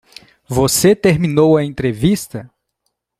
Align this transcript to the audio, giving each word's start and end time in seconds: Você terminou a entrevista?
Você 0.49 0.95
terminou 0.95 1.55
a 1.57 1.63
entrevista? 1.63 2.49